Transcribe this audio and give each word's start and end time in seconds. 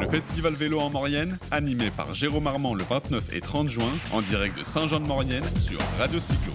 Le 0.00 0.06
festival 0.06 0.54
vélo 0.54 0.78
en 0.78 0.90
Maurienne, 0.90 1.38
animé 1.50 1.90
par 1.90 2.14
Jérôme 2.14 2.46
Armand 2.46 2.72
le 2.72 2.84
29 2.84 3.34
et 3.34 3.40
30 3.40 3.68
juin, 3.68 3.90
en 4.12 4.22
direct 4.22 4.56
de 4.56 4.62
Saint-Jean-de-Maurienne 4.62 5.42
sur 5.56 5.80
Radio 5.98 6.20
Cyclo. 6.20 6.52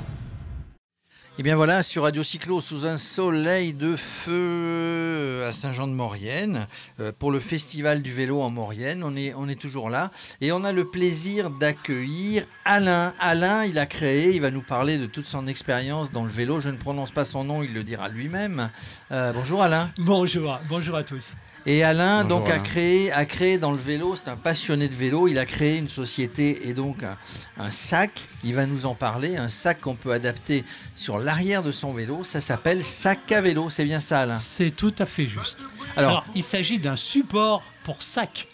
Et 1.38 1.44
bien 1.44 1.58
voilà, 1.58 1.84
sur 1.84 2.04
Radio 2.04 2.24
Cyclo, 2.24 2.62
sous 2.62 2.86
un 2.86 2.96
soleil 2.96 3.74
de 3.74 3.98
feu 3.98 5.44
à 5.46 5.52
Saint-Jean-de-Maurienne, 5.52 6.68
euh, 7.02 7.12
pour 7.18 7.32
le 7.32 7.42
festival 7.42 8.02
du 8.02 8.14
vélo 8.14 8.42
en 8.42 8.50
Maurienne, 8.50 9.04
on 9.04 9.18
est, 9.18 9.34
on 9.34 9.50
est 9.50 9.60
toujours 9.60 9.90
là. 9.90 10.12
Et 10.40 10.54
on 10.54 10.64
a 10.64 10.72
le 10.72 10.86
plaisir 10.86 11.50
d'accueillir 11.50 12.46
Alain. 12.64 13.14
Alain, 13.20 13.66
il 13.66 13.78
a 13.78 13.88
créé, 13.88 14.34
il 14.36 14.42
va 14.42 14.52
nous 14.52 14.62
parler 14.62 14.98
de 14.98 15.06
toute 15.06 15.26
son 15.26 15.48
expérience 15.48 16.14
dans 16.14 16.24
le 16.24 16.32
vélo. 16.32 16.62
Je 16.62 16.70
ne 16.70 16.78
prononce 16.78 17.12
pas 17.12 17.26
son 17.26 17.44
nom, 17.44 17.62
il 17.62 17.74
le 17.74 17.84
dira 17.84 18.08
lui-même. 18.08 18.70
Euh, 19.12 19.34
bonjour 19.34 19.64
Alain. 19.64 19.92
Bonjour, 19.98 20.60
bonjour 20.70 20.96
à 20.96 21.04
tous. 21.04 21.36
Et 21.68 21.84
Alain, 21.84 22.24
Bonjour, 22.24 22.40
donc, 22.40 22.50
a 22.50 22.58
créé, 22.58 23.12
a 23.12 23.24
créé 23.26 23.60
dans 23.60 23.72
le 23.72 23.78
vélo, 23.78 24.16
c'est 24.16 24.30
un 24.30 24.36
passionné 24.36 24.88
de 24.90 24.96
vélo, 24.96 25.28
il 25.28 25.38
a 25.38 25.46
créé 25.46 25.78
une 25.78 25.90
société 25.90 26.68
et 26.68 26.74
donc 26.74 27.04
un, 27.04 27.18
un 27.58 27.70
sac, 27.70 28.28
il 28.44 28.56
va 28.56 28.66
nous 28.66 28.88
en 28.88 28.96
parler, 28.96 29.38
un 29.38 29.48
sac 29.48 29.80
qu'on 29.82 29.94
peut 29.94 30.12
adapter 30.12 30.64
sur 30.96 31.20
l'arrière 31.20 31.62
de 31.62 31.72
son 31.72 31.94
vélo, 31.94 32.24
ça 32.24 32.42
s'appelle 32.42 32.84
sac 32.84 33.32
à 33.32 33.42
vélo, 33.42 33.70
c'est 33.70 33.86
bien 33.86 34.00
ça 34.00 34.22
Alain? 34.22 34.40
C'est 34.40 34.72
tout 34.72 34.94
à 34.98 35.06
fait 35.06 35.28
juste. 35.28 35.60
Alors, 35.96 36.10
Alors, 36.10 36.26
il 36.34 36.42
s'agit 36.42 36.80
d'un 36.80 36.96
support 36.96 37.62
pour 37.84 38.02
sac. 38.02 38.48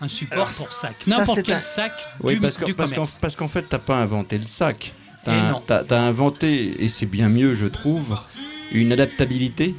Un 0.00 0.06
support 0.06 0.32
Alors, 0.46 0.50
pour 0.52 0.72
sac. 0.72 0.94
N'importe 1.08 1.42
quel 1.42 1.56
un- 1.56 1.60
sac 1.60 1.92
Oui, 2.20 2.34
du, 2.34 2.40
parce 2.40 2.58
qu'en 2.58 2.66
du 2.66 2.74
parce 2.74 2.90
qu'en- 2.90 2.94
commerce. 2.96 3.18
parce 3.20 3.34
qu'en 3.34 3.48
fait, 3.48 3.62
t'as 3.68 3.78
pas 3.80 3.96
inventé 3.96 4.38
le 4.38 4.46
sac. 4.46 4.92
Et 5.26 5.30
T'as 5.66 5.82
t'as 5.84 6.00
inventé, 6.00 6.82
et 6.84 6.88
c'est 6.88 7.06
bien 7.06 7.28
mieux, 7.28 7.54
je 7.54 7.66
trouve, 7.66 8.18
une 8.72 8.90
adaptabilité 8.92 9.74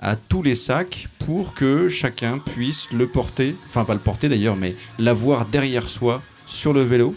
à 0.00 0.16
tous 0.16 0.42
les 0.42 0.54
sacs 0.54 1.08
pour 1.18 1.54
que 1.54 1.88
chacun 1.88 2.38
puisse 2.38 2.90
le 2.92 3.06
porter, 3.06 3.54
enfin 3.68 3.84
pas 3.84 3.94
le 3.94 4.00
porter 4.00 4.28
d'ailleurs, 4.28 4.56
mais 4.56 4.76
l'avoir 4.98 5.46
derrière 5.46 5.88
soi 5.88 6.22
sur 6.46 6.72
le 6.72 6.82
vélo 6.82 7.14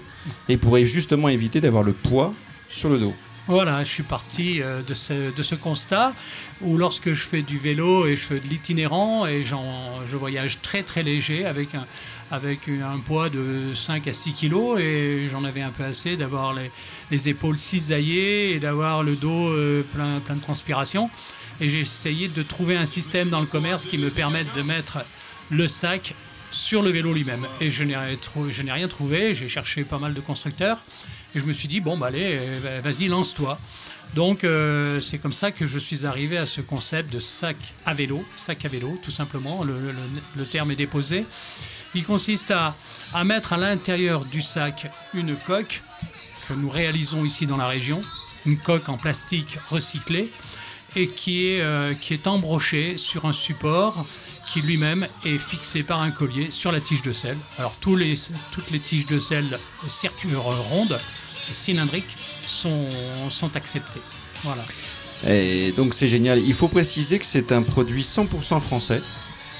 et 0.49 0.57
pourrait 0.57 0.85
justement 0.85 1.29
éviter 1.29 1.61
d'avoir 1.61 1.83
le 1.83 1.93
poids 1.93 2.33
sur 2.69 2.89
le 2.89 2.99
dos. 2.99 3.13
Voilà, 3.47 3.83
je 3.83 3.89
suis 3.89 4.03
parti 4.03 4.61
euh, 4.61 4.81
de, 4.83 4.93
ce, 4.93 5.35
de 5.35 5.43
ce 5.43 5.55
constat 5.55 6.13
où 6.61 6.77
lorsque 6.77 7.13
je 7.13 7.23
fais 7.23 7.41
du 7.41 7.57
vélo 7.57 8.05
et 8.05 8.15
je 8.15 8.21
fais 8.21 8.39
de 8.39 8.47
l'itinérant 8.47 9.25
et 9.25 9.43
je 9.43 10.15
voyage 10.15 10.59
très 10.61 10.83
très 10.83 11.01
léger 11.01 11.45
avec 11.45 11.73
un, 11.73 11.85
avec 12.29 12.69
un 12.69 12.99
poids 12.99 13.29
de 13.29 13.73
5 13.73 14.07
à 14.07 14.13
6 14.13 14.33
kilos 14.33 14.79
et 14.79 15.27
j'en 15.29 15.43
avais 15.43 15.61
un 15.61 15.71
peu 15.71 15.83
assez 15.83 16.17
d'avoir 16.17 16.53
les, 16.53 16.71
les 17.09 17.29
épaules 17.29 17.57
cisaillées 17.57 18.53
et 18.53 18.59
d'avoir 18.59 19.03
le 19.03 19.15
dos 19.15 19.49
euh, 19.49 19.83
plein, 19.91 20.19
plein 20.19 20.35
de 20.35 20.41
transpiration. 20.41 21.09
Et 21.59 21.69
j'ai 21.69 21.81
essayé 21.81 22.27
de 22.27 22.41
trouver 22.43 22.75
un 22.77 22.85
système 22.85 23.29
dans 23.29 23.39
le 23.39 23.45
commerce 23.45 23.85
qui 23.85 23.97
me 23.97 24.09
permette 24.09 24.47
de 24.55 24.61
mettre 24.61 24.99
le 25.49 25.67
sac 25.67 26.15
sur 26.49 26.81
le 26.81 26.89
vélo 26.89 27.13
lui-même. 27.13 27.45
Et 27.59 27.69
je 27.69 27.83
n'ai 27.83 27.95
rien 27.95 28.87
trouvé, 28.87 29.35
j'ai 29.35 29.47
cherché 29.47 29.83
pas 29.83 29.99
mal 29.99 30.13
de 30.13 30.19
constructeurs. 30.21 30.79
Et 31.35 31.39
je 31.39 31.45
me 31.45 31.53
suis 31.53 31.67
dit, 31.67 31.79
bon, 31.79 31.97
bah, 31.97 32.07
allez, 32.07 32.37
euh, 32.41 32.81
vas-y, 32.83 33.07
lance-toi. 33.07 33.57
Donc, 34.15 34.43
euh, 34.43 34.99
c'est 34.99 35.17
comme 35.17 35.31
ça 35.31 35.51
que 35.51 35.65
je 35.65 35.79
suis 35.79 36.05
arrivé 36.05 36.37
à 36.37 36.45
ce 36.45 36.59
concept 36.59 37.13
de 37.13 37.19
sac 37.19 37.55
à 37.85 37.93
vélo, 37.93 38.25
sac 38.35 38.65
à 38.65 38.67
vélo, 38.67 38.99
tout 39.01 39.11
simplement. 39.11 39.63
Le, 39.63 39.79
le- 39.79 39.93
le 40.35 40.45
terme 40.45 40.71
est 40.71 40.75
déposé. 40.75 41.25
Il 41.95 42.03
consiste 42.03 42.51
à, 42.51 42.75
à 43.13 43.23
mettre 43.23 43.53
à 43.53 43.57
l'intérieur 43.57 44.25
du 44.25 44.41
sac 44.41 44.91
une 45.13 45.37
coque 45.37 45.81
que 46.49 46.53
nous 46.53 46.69
réalisons 46.69 47.23
ici 47.23 47.45
dans 47.47 47.57
la 47.57 47.67
région, 47.67 48.01
une 48.45 48.57
coque 48.57 48.89
en 48.89 48.97
plastique 48.97 49.57
recyclé 49.69 50.31
et 50.95 51.07
qui 51.07 51.47
est, 51.47 51.61
euh, 51.61 51.93
qui 51.93 52.13
est 52.13 52.27
embrochée 52.27 52.97
sur 52.97 53.25
un 53.25 53.33
support 53.33 54.05
qui 54.51 54.61
lui-même 54.61 55.07
est 55.25 55.37
fixé 55.37 55.83
par 55.83 56.01
un 56.01 56.11
collier 56.11 56.51
sur 56.51 56.71
la 56.71 56.81
tige 56.81 57.01
de 57.01 57.13
sel. 57.13 57.37
Alors 57.57 57.73
tous 57.79 57.95
les, 57.95 58.15
toutes 58.51 58.69
les 58.71 58.79
tiges 58.79 59.05
de 59.05 59.19
sel 59.19 59.57
circulaires 59.87 60.41
rondes, 60.41 60.99
cylindriques, 61.53 62.17
sont, 62.45 62.87
sont 63.29 63.55
acceptées. 63.55 64.01
Voilà. 64.43 64.63
Et 65.27 65.71
donc 65.71 65.93
c'est 65.93 66.07
génial. 66.07 66.39
Il 66.39 66.53
faut 66.53 66.67
préciser 66.67 67.19
que 67.19 67.25
c'est 67.25 67.51
un 67.51 67.61
produit 67.61 68.03
100% 68.03 68.59
français. 68.59 69.01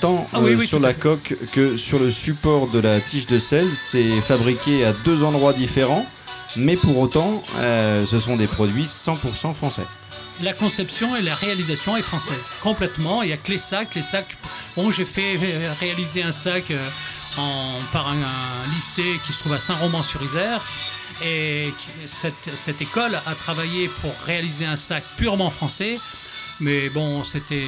Tant 0.01 0.27
Ah 0.33 0.39
oui, 0.41 0.53
euh, 0.53 0.57
oui, 0.57 0.67
sur 0.67 0.79
la 0.79 0.93
coque 0.93 1.35
que 1.51 1.77
sur 1.77 1.99
le 1.99 2.11
support 2.11 2.67
de 2.69 2.79
la 2.79 2.99
tige 2.99 3.27
de 3.27 3.37
sel, 3.37 3.67
c'est 3.75 4.19
fabriqué 4.21 4.83
à 4.83 4.93
deux 5.05 5.23
endroits 5.23 5.53
différents, 5.53 6.05
mais 6.55 6.75
pour 6.75 6.97
autant, 6.97 7.43
euh, 7.57 8.05
ce 8.07 8.19
sont 8.19 8.35
des 8.35 8.47
produits 8.47 8.85
100% 8.85 9.53
français. 9.53 9.85
La 10.41 10.53
conception 10.53 11.15
et 11.15 11.21
la 11.21 11.35
réalisation 11.35 11.95
est 11.97 12.01
française, 12.01 12.43
complètement. 12.61 13.21
Il 13.21 13.27
n'y 13.27 13.33
a 13.33 13.37
que 13.37 13.51
les 13.51 13.59
sacs. 13.59 13.93
Les 13.93 14.01
sacs. 14.01 14.35
Bon, 14.75 14.89
j'ai 14.89 15.05
fait 15.05 15.37
euh, 15.39 15.71
réaliser 15.79 16.23
un 16.23 16.31
sac 16.31 16.71
euh, 16.71 16.83
en, 17.37 17.73
par 17.93 18.09
un, 18.09 18.15
lycée 18.73 19.19
qui 19.23 19.33
se 19.33 19.39
trouve 19.39 19.53
à 19.53 19.59
Saint-Roman-sur-Isère. 19.59 20.63
Et 21.23 21.71
cette, 22.07 22.81
école 22.81 23.21
a 23.27 23.35
travaillé 23.35 23.87
pour 24.01 24.11
réaliser 24.25 24.65
un 24.65 24.75
sac 24.75 25.03
purement 25.17 25.51
français. 25.51 25.99
Mais 26.59 26.89
bon, 26.89 27.23
c'était 27.23 27.67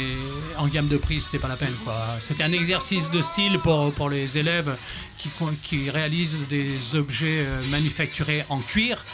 en 0.57 0.67
gamme 0.67 0.87
de 0.87 0.97
prix, 0.97 1.21
c'était 1.21 1.39
pas 1.39 1.47
la 1.47 1.55
peine. 1.55 1.75
C'était 2.19 2.43
un 2.43 2.51
exercice 2.51 3.11
de 3.11 3.21
style 3.21 3.59
pour, 3.59 4.09
les 4.09 4.39
élèves 4.39 4.75
qui 5.63 5.89
réalisent 5.91 6.39
des 6.49 6.95
objets 6.95 7.45
euh, 7.45 7.61
manufacturés 7.69 8.45
en 8.49 8.57
cuir. 8.59 9.05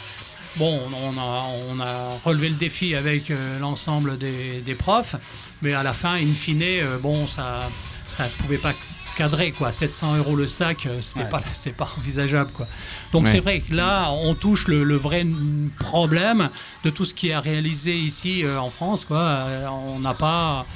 Bon, 0.56 0.80
on 0.92 1.16
a, 1.18 1.44
on 1.70 1.80
a 1.80 2.18
relevé 2.24 2.48
le 2.48 2.56
défi 2.56 2.94
avec 2.94 3.30
euh, 3.30 3.58
l'ensemble 3.60 4.18
des, 4.18 4.60
des 4.60 4.74
profs, 4.74 5.14
mais 5.62 5.72
à 5.74 5.82
la 5.82 5.92
fin, 5.92 6.14
in 6.14 6.32
fine, 6.34 6.62
euh, 6.62 6.98
bon, 6.98 7.26
ça 7.26 7.68
ça 8.08 8.24
pouvait 8.38 8.58
pas 8.58 8.72
cadrer 9.16 9.52
quoi. 9.52 9.70
700 9.70 10.16
euros 10.16 10.34
le 10.34 10.48
sac, 10.48 10.86
euh, 10.86 11.00
c'était 11.00 11.20
Ouais. 11.22 11.28
pas 11.28 11.42
c'est 11.52 11.70
pas 11.76 11.88
envisageable 11.96 12.50
quoi. 12.52 12.66
Donc 13.12 13.24
Ouais. 13.26 13.32
c'est 13.32 13.38
vrai 13.40 13.60
que 13.60 13.72
là, 13.74 14.10
on 14.10 14.34
touche 14.34 14.66
le, 14.66 14.82
le 14.82 14.96
vrai 14.96 15.24
problème 15.78 16.50
de 16.84 16.90
tout 16.90 17.04
ce 17.04 17.14
qui 17.14 17.28
est 17.28 17.38
réalisé 17.38 17.94
ici 17.96 18.42
euh, 18.44 18.58
en 18.60 18.70
France 18.70 19.04
quoi. 19.04 19.46
On 19.86 20.00
n'a 20.00 20.14
pas 20.14 20.66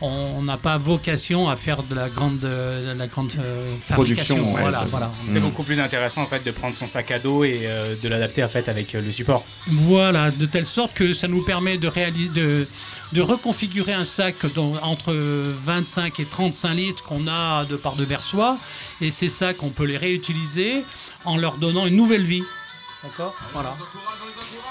on 0.00 0.42
n'a 0.42 0.56
pas 0.56 0.78
vocation 0.78 1.48
à 1.48 1.56
faire 1.56 1.82
de 1.82 1.94
la 1.94 2.08
grande 2.08 2.38
de 2.38 2.94
la 2.96 3.06
grande 3.06 3.32
euh, 3.38 3.74
fabrication. 3.80 4.36
Production, 4.36 4.54
ouais, 4.54 4.60
voilà, 4.60 4.80
ouais. 4.82 4.86
voilà. 4.90 5.10
C'est 5.28 5.40
beaucoup 5.40 5.62
plus 5.62 5.80
intéressant 5.80 6.22
en 6.22 6.26
fait 6.26 6.44
de 6.44 6.50
prendre 6.50 6.76
son 6.76 6.86
sac 6.86 7.10
à 7.10 7.18
dos 7.18 7.44
et 7.44 7.60
euh, 7.64 7.94
de 8.00 8.08
l'adapter 8.08 8.42
en 8.44 8.48
fait 8.48 8.68
avec 8.68 8.94
euh, 8.94 9.00
le 9.02 9.12
support. 9.12 9.44
Voilà, 9.66 10.30
de 10.30 10.46
telle 10.46 10.66
sorte 10.66 10.94
que 10.94 11.12
ça 11.12 11.28
nous 11.28 11.42
permet 11.44 11.78
de 11.78 11.88
réaliser, 11.88 12.30
de, 12.34 12.66
de 13.12 13.20
reconfigurer 13.20 13.92
un 13.94 14.04
sac 14.04 14.34
dans- 14.54 14.74
entre 14.82 15.12
25 15.14 16.20
et 16.20 16.24
35 16.24 16.74
litres 16.74 17.02
qu'on 17.02 17.26
a 17.26 17.64
de 17.64 17.76
par 17.76 17.96
devers 17.96 18.22
soi, 18.22 18.58
et 19.00 19.10
ces 19.10 19.28
sacs, 19.28 19.62
on 19.62 19.70
peut 19.70 19.84
les 19.84 19.96
réutiliser 19.96 20.82
en 21.24 21.36
leur 21.36 21.56
donnant 21.58 21.86
une 21.86 21.96
nouvelle 21.96 22.24
vie. 22.24 22.42
D'accord 23.02 23.34
Voilà. 23.52 23.76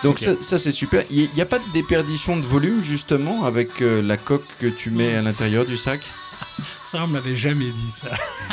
Donc 0.04 0.20
ça, 0.20 0.32
ça, 0.42 0.60
c'est 0.60 0.72
super. 0.72 1.04
Il 1.10 1.30
n'y 1.34 1.42
a 1.42 1.46
pas 1.46 1.60
de 1.60 1.64
déperdition 1.74 2.36
de 2.38 2.46
volume 2.46 2.84
justement 2.84 3.46
avec 3.46 3.82
euh, 3.82 4.02
la 4.02 4.18
coque 4.18 4.46
que 4.60 4.68
tu 4.68 4.90
mets 4.90 5.16
à 5.16 5.22
l'intérieur 5.22 5.66
du 5.66 5.78
sac? 5.78 6.02
Ça, 6.84 7.00
on 7.04 7.08
me 7.08 7.16
l'avait 7.16 7.36
jamais 7.36 7.66
dit, 7.66 7.90
ça. 7.92 8.08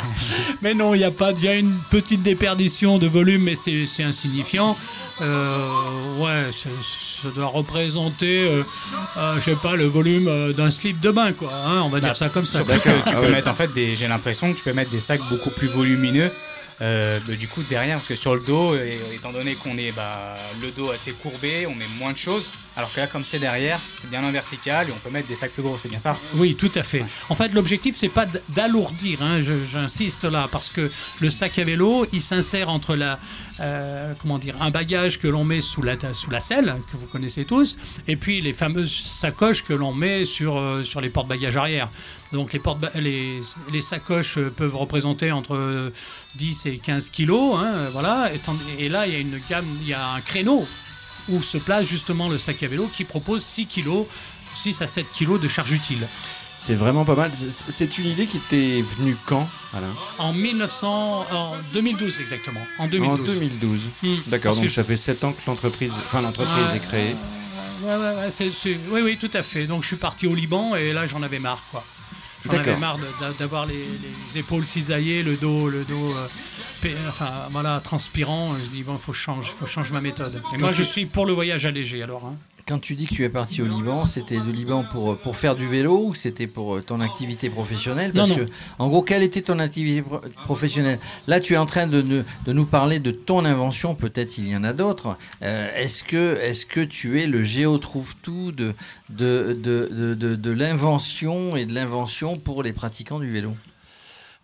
mais 0.61 0.73
non, 0.73 0.93
il 0.93 0.99
y 0.99 1.03
a 1.05 1.11
pas, 1.11 1.31
il 1.31 1.43
y 1.43 1.47
a 1.47 1.53
une 1.55 1.77
petite 1.89 2.21
déperdition 2.21 2.97
de 2.97 3.07
volume, 3.07 3.43
mais 3.43 3.55
c'est 3.55 4.03
insignifiant. 4.03 4.75
Euh, 5.21 6.17
ouais, 6.17 6.51
ça 6.53 7.29
doit 7.33 7.45
représenter, 7.45 8.45
euh, 8.49 8.63
euh, 9.17 9.35
je 9.39 9.51
sais 9.51 9.55
pas, 9.55 9.75
le 9.77 9.85
volume 9.85 10.27
euh, 10.27 10.51
d'un 10.51 10.69
slip 10.69 10.99
de 10.99 11.11
bain, 11.11 11.31
quoi. 11.31 11.49
hein, 11.53 11.81
on 11.85 11.89
va 11.89 12.01
dire 12.01 12.17
ça 12.17 12.27
comme 12.27 12.43
ça. 12.45 12.63
Que 12.63 12.73
tu 12.73 12.89
Ah 13.05 13.13
peux 13.13 13.19
ouais. 13.21 13.29
mettre 13.31 13.47
en 13.49 13.53
fait 13.55 13.71
des. 13.73 13.95
J'ai 13.95 14.07
l'impression 14.07 14.51
que 14.51 14.57
tu 14.57 14.63
peux 14.63 14.73
mettre 14.73 14.91
des 14.91 14.99
sacs 14.99 15.21
beaucoup 15.29 15.51
plus 15.51 15.69
volumineux. 15.69 16.31
Euh, 16.81 17.19
bah, 17.25 17.35
du 17.35 17.47
coup 17.47 17.63
derrière 17.63 17.97
parce 17.97 18.07
que 18.07 18.15
sur 18.15 18.35
le 18.35 18.41
dos 18.41 18.75
étant 19.13 19.31
donné 19.31 19.55
qu'on 19.55 19.77
est 19.77 19.91
bah, 19.91 20.35
le 20.61 20.71
dos 20.71 20.91
assez 20.91 21.11
courbé 21.11 21.65
on 21.67 21.75
met 21.75 21.87
moins 21.97 22.11
de 22.11 22.17
choses 22.17 22.51
alors 22.75 22.91
que 22.93 22.99
là 22.99 23.07
comme 23.07 23.23
c'est 23.23 23.39
derrière 23.39 23.79
c'est 23.99 24.09
bien 24.09 24.23
en 24.23 24.31
vertical 24.31 24.89
et 24.89 24.91
on 24.91 24.97
peut 24.99 25.09
mettre 25.09 25.27
des 25.27 25.35
sacs 25.35 25.51
plus 25.51 25.63
gros 25.63 25.77
c'est 25.77 25.89
bien 25.89 25.99
ça 25.99 26.17
Oui, 26.35 26.55
tout 26.55 26.71
à 26.75 26.83
fait. 26.83 27.03
En 27.29 27.35
fait, 27.35 27.49
l'objectif, 27.53 27.95
c'est 27.97 28.09
pas 28.09 28.25
d'alourdir, 28.49 29.21
hein, 29.21 29.41
j'insiste 29.71 30.23
là, 30.25 30.47
parce 30.51 30.69
que 30.69 30.91
le 31.19 31.29
sac 31.29 31.57
à 31.59 31.63
vélo, 31.63 32.05
il 32.11 32.21
s'insère 32.21 32.69
entre 32.69 32.95
la, 32.95 33.19
euh, 33.59 34.13
comment 34.21 34.37
dire, 34.37 34.55
un 34.61 34.71
bagage 34.71 35.19
que 35.19 35.27
l'on 35.27 35.43
met 35.43 35.61
sous 35.61 35.81
la, 35.81 35.95
sous 36.13 36.29
la 36.29 36.39
selle, 36.39 36.75
que 36.91 36.97
vous 36.97 37.07
connaissez 37.07 37.45
tous, 37.45 37.77
et 38.07 38.15
puis 38.15 38.41
les 38.41 38.53
fameuses 38.53 38.93
sacoches 39.15 39.63
que 39.63 39.73
l'on 39.73 39.93
met 39.93 40.25
sur, 40.25 40.57
euh, 40.57 40.83
sur 40.83 41.01
les 41.01 41.09
porte-bagages 41.09 41.57
arrière. 41.57 41.89
Donc 42.31 42.53
les, 42.53 42.59
porte 42.59 42.83
les, 42.95 43.39
les 43.71 43.81
sacoches 43.81 44.37
euh, 44.37 44.49
peuvent 44.49 44.75
représenter 44.75 45.31
entre 45.31 45.55
euh, 45.55 45.89
10 46.35 46.65
et 46.65 46.77
15 46.79 47.09
kilos, 47.09 47.57
hein, 47.57 47.89
voilà. 47.91 48.31
Et, 48.33 48.85
et 48.85 48.89
là, 48.89 49.07
il 49.07 49.13
y 49.13 49.15
a 49.15 49.19
une 49.19 49.39
gamme, 49.49 49.67
il 49.81 49.87
y 49.87 49.93
a 49.93 50.09
un 50.09 50.21
créneau 50.21 50.67
où 51.29 51.41
se 51.41 51.57
place 51.57 51.85
justement 51.85 52.29
le 52.29 52.37
sac 52.37 52.61
à 52.63 52.67
vélo 52.67 52.89
qui 52.93 53.03
propose 53.03 53.43
6 53.43 53.65
kilos, 53.67 54.05
6 54.55 54.81
à 54.81 54.87
7 54.87 55.05
kilos 55.13 55.39
de 55.41 55.47
charge 55.47 55.71
utile. 55.71 56.07
C'est 56.59 56.73
vraiment 56.75 57.05
pas 57.05 57.15
mal. 57.15 57.31
C'est- 57.69 57.97
une 57.99 58.07
idée 58.07 58.25
qui 58.25 58.39
t'est 58.39 58.81
venue 58.97 59.15
quand, 59.27 59.47
Alain 59.75 59.93
En 60.17 60.33
1900, 60.33 61.25
en 61.31 61.53
2012 61.73 62.19
exactement. 62.19 62.61
En 62.79 62.87
2012. 62.87 63.19
En 63.19 63.33
2012. 63.33 63.79
Hmm. 64.01 64.15
D'accord, 64.27 64.55
donc 64.55 64.69
ça 64.69 64.83
fait 64.83 64.95
7 64.97 65.23
ans 65.23 65.33
que 65.33 65.41
l'entreprise, 65.45 65.91
enfin 66.07 66.21
l'entreprise 66.21 66.65
Ouais, 66.71 66.77
est 66.77 66.79
créée. 66.79 67.15
Ouais, 67.83 67.95
ouais, 67.95 68.75
oui, 68.91 69.01
oui, 69.03 69.17
tout 69.17 69.29
à 69.33 69.43
fait. 69.43 69.67
Donc 69.67 69.83
je 69.83 69.87
suis 69.87 69.95
parti 69.95 70.25
au 70.25 70.33
Liban 70.33 70.75
et 70.75 70.91
là 70.93 71.05
j'en 71.05 71.21
avais 71.21 71.39
marre, 71.39 71.61
quoi. 71.71 71.83
J'en 72.45 72.51
avais 72.71 72.79
marre 72.79 72.97
d'avoir 73.39 73.65
les, 73.65 73.83
les 74.33 74.39
épaules 74.39 74.65
cisaillées, 74.65 75.23
le 75.23 75.35
dos, 75.35 75.69
le 75.69 75.83
dos, 75.83 76.13
euh, 76.15 76.27
pé- 76.81 76.95
enfin 77.09 77.47
voilà, 77.51 77.79
transpirant. 77.81 78.55
Je 78.63 78.69
dis 78.69 78.83
bon, 78.83 78.97
faut 78.97 79.13
changer, 79.13 79.49
faut 79.57 79.65
changer 79.65 79.91
ma 79.91 80.01
méthode. 80.01 80.41
Et 80.53 80.57
moi, 80.57 80.71
je 80.71 80.83
suis 80.83 81.05
pour 81.05 81.25
le 81.25 81.33
voyage 81.33 81.65
allégé 81.65 82.03
alors. 82.03 82.25
hein. 82.25 82.35
Quand 82.67 82.79
tu 82.79 82.95
dis 82.95 83.05
que 83.05 83.13
tu 83.13 83.23
es 83.23 83.29
parti 83.29 83.61
au 83.61 83.67
Liban, 83.67 84.05
c'était 84.07 84.39
du 84.39 84.51
Liban 84.51 84.83
pour, 84.91 85.19
pour 85.19 85.37
faire 85.37 85.55
du 85.55 85.67
vélo 85.67 86.07
ou 86.07 86.15
c'était 86.15 86.47
pour 86.47 86.77
euh, 86.77 86.81
ton 86.81 86.99
activité 86.99 87.51
professionnelle? 87.51 88.11
Parce 88.11 88.27
Non, 88.29 88.37
non. 88.37 88.45
que, 88.45 88.51
en 88.79 88.87
gros, 88.89 89.03
quelle 89.03 89.21
était 89.21 89.43
ton 89.43 89.59
activité 89.59 90.01
pro- 90.01 90.19
professionnelle? 90.45 90.97
Là, 91.27 91.39
tu 91.39 91.53
es 91.53 91.57
en 91.57 91.67
train 91.67 91.85
de, 91.85 92.01
de 92.01 92.53
nous 92.53 92.65
parler 92.65 92.97
de 92.99 93.11
ton 93.11 93.45
invention, 93.45 93.93
peut-être 93.93 94.39
il 94.39 94.47
y 94.47 94.55
en 94.57 94.63
a 94.63 94.73
d'autres. 94.73 95.15
Euh, 95.43 95.69
est-ce, 95.75 96.03
que, 96.03 96.39
est-ce 96.41 96.65
que 96.65 96.79
tu 96.79 97.21
es 97.21 97.27
le 97.27 97.43
géo-trouve-tout 97.43 98.51
de, 98.51 98.73
de, 99.11 99.55
de, 99.61 99.87
de, 99.91 100.13
de- 100.15 100.35
de 100.35 100.51
l'invention 100.51 101.55
et 101.55 101.65
de 101.67 101.73
l'invention 101.75 102.35
pour 102.35 102.63
les 102.63 102.73
pratiquants 102.73 103.19
du 103.19 103.31
vélo? 103.31 103.55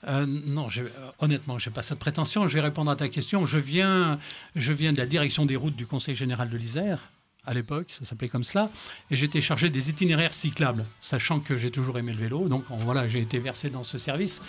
Euh, 0.08 0.28
non, 0.28 0.68
euh, 0.78 0.88
honnêtement, 1.18 1.58
je 1.58 1.70
n'ai 1.70 1.74
pas 1.74 1.82
cette 1.82 1.98
prétention. 1.98 2.48
Je 2.48 2.54
vais 2.54 2.62
répondre 2.62 2.92
à 2.92 2.96
ta 2.96 3.10
question. 3.10 3.48
Je 3.48 3.58
viens, 3.58 4.20
je 4.56 4.74
viens 4.74 4.94
de 4.94 5.00
la 5.00 5.08
direction 5.08 5.48
des 5.48 5.56
routes 5.56 5.76
du 5.76 5.88
Conseil 5.88 6.14
général 6.14 6.52
de 6.52 6.58
l'Isère. 6.58 7.10
À 7.44 7.56
l'époque, 7.56 7.88
ça 7.90 8.06
s'appelait 8.06 8.30
comme 8.30 8.44
cela, 8.44 8.70
et 9.10 9.16
j'étais 9.16 9.42
chargé 9.42 9.72
des 9.72 9.90
itinéraires 9.90 10.36
cyclables, 10.36 10.86
sachant 11.00 11.40
que 11.40 11.58
j'ai 11.58 11.72
toujours 11.72 11.98
aimé 11.98 12.14
le 12.14 12.20
vélo, 12.20 12.48
donc 12.48 12.66
voilà, 12.70 13.08
j'ai 13.08 13.20
été 13.20 13.40
versé 13.40 13.72
dans 13.72 13.84
ce 13.84 13.98
service. 13.98 14.42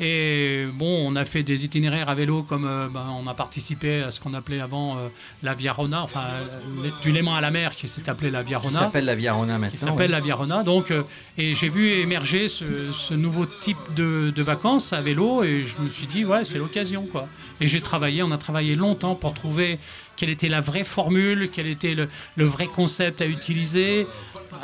Et 0.00 0.66
bon, 0.74 1.06
on 1.08 1.14
a 1.14 1.24
fait 1.24 1.44
des 1.44 1.64
itinéraires 1.64 2.08
à 2.08 2.16
vélo, 2.16 2.42
comme 2.42 2.64
euh, 2.64 2.88
ben, 2.88 3.06
on 3.16 3.28
a 3.28 3.34
participé 3.34 4.02
à 4.02 4.10
ce 4.10 4.18
qu'on 4.18 4.34
appelait 4.34 4.58
avant 4.58 4.96
euh, 4.96 5.08
la 5.44 5.54
Via 5.54 5.72
Rona, 5.72 6.02
enfin 6.02 6.24
euh, 6.24 6.90
du 7.00 7.12
Léman 7.12 7.36
à 7.36 7.40
la 7.40 7.52
mer, 7.52 7.76
qui 7.76 7.86
s'est 7.86 8.08
appelé 8.08 8.32
la 8.32 8.42
Via 8.42 8.58
Qui 8.58 8.66
Rona 8.66 8.80
s'appelle 8.80 9.04
la 9.04 9.14
Via 9.14 9.34
Rona 9.34 9.54
qui 9.54 9.60
maintenant. 9.60 9.90
s'appelle 9.90 10.10
ouais. 10.10 10.16
la 10.16 10.20
Via 10.20 10.34
Rona. 10.34 10.64
Donc, 10.64 10.92
et 11.38 11.54
j'ai 11.54 11.68
vu 11.68 11.92
émerger 11.92 12.48
ce, 12.48 12.90
ce 12.90 13.14
nouveau 13.14 13.46
type 13.46 13.94
de, 13.94 14.32
de 14.34 14.42
vacances 14.42 14.92
à 14.92 15.00
vélo 15.00 15.44
et 15.44 15.62
je 15.62 15.78
me 15.78 15.88
suis 15.88 16.08
dit, 16.08 16.24
ouais, 16.24 16.44
c'est 16.44 16.58
l'occasion, 16.58 17.06
quoi. 17.06 17.28
Et 17.60 17.68
j'ai 17.68 17.80
travaillé, 17.80 18.24
on 18.24 18.32
a 18.32 18.38
travaillé 18.38 18.74
longtemps 18.74 19.14
pour 19.14 19.34
trouver 19.34 19.78
quelle 20.16 20.30
était 20.30 20.48
la 20.48 20.60
vraie 20.60 20.84
formule, 20.84 21.50
quel 21.52 21.66
était 21.66 21.94
le, 21.94 22.08
le 22.36 22.44
vrai 22.44 22.66
concept 22.66 23.20
à 23.20 23.26
utiliser. 23.26 24.06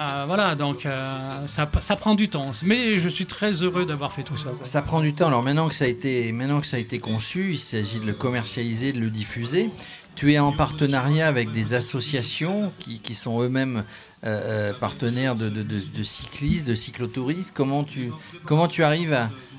Euh, 0.01 0.25
voilà, 0.27 0.55
donc 0.55 0.87
euh, 0.87 1.47
ça, 1.47 1.67
prend 1.97 2.15
du 2.15 2.29
temps. 2.29 2.53
Mais 2.63 2.97
je 2.97 3.09
suis 3.09 3.27
très 3.27 3.53
heureux 3.63 3.87
d'avoir 3.87 4.13
fait 4.13 4.23
tout 4.23 4.37
ça. 4.37 4.51
Ça 4.65 4.83
prend 4.83 5.01
du 5.01 5.13
temps. 5.15 5.29
Alors 5.29 5.43
maintenant 5.43 5.69
que 5.69 5.75
ça 5.75 5.85
a 5.85 5.89
été, 5.89 6.31
maintenant 6.33 6.61
que 6.61 6.67
ça 6.67 6.77
a 6.77 6.81
été 6.81 6.99
conçu, 6.99 7.53
il 7.53 7.59
s'agit 7.59 8.01
de 8.01 8.07
le 8.07 8.13
commercialiser, 8.13 8.93
de 8.93 9.01
le 9.01 9.11
diffuser. 9.11 9.71
Tu 10.15 10.33
es 10.33 10.39
en 10.39 10.53
partenariat 10.53 11.29
avec 11.29 11.53
des 11.53 11.75
associations 11.75 12.73
qui, 12.81 13.15
sont 13.15 13.41
eux-mêmes 13.41 13.85
euh, 14.25 14.73
partenaires 14.73 15.37
de, 15.37 15.49
de- 15.49 15.63
de- 15.63 15.81
de 15.81 16.03
cyclistes, 16.03 16.67
de 16.67 16.75
cyclotouristes. 16.75 17.53
Comment 17.55 17.85
tu, 17.85 18.11
comment 18.45 18.67
tu 18.67 18.83
arrives 18.83 19.17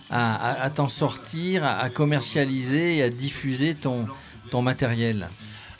à, 0.09 0.69
t'en 0.75 0.89
sortir, 0.89 1.63
à, 1.63 1.89
commercialiser 1.89 2.97
et 2.97 3.03
à 3.03 3.09
diffuser 3.09 3.73
ton 3.73 4.61
matériel? 4.61 5.29